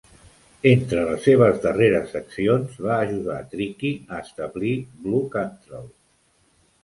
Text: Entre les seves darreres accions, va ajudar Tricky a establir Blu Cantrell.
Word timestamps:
Entre 0.67 1.01
les 1.09 1.19
seves 1.27 1.59
darreres 1.65 2.15
accions, 2.19 2.79
va 2.85 2.95
ajudar 3.09 3.37
Tricky 3.51 3.91
a 4.15 4.21
establir 4.25 4.71
Blu 5.03 5.19
Cantrell. 5.37 5.85